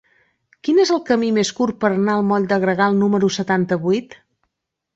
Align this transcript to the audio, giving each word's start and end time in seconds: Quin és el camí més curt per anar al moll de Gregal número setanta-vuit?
Quin 0.67 0.79
és 0.83 0.91
el 0.95 1.01
camí 1.09 1.29
més 1.35 1.51
curt 1.59 1.77
per 1.85 1.91
anar 1.91 2.15
al 2.15 2.25
moll 2.31 2.49
de 2.55 2.59
Gregal 2.65 2.99
número 3.05 3.33
setanta-vuit? 3.39 4.21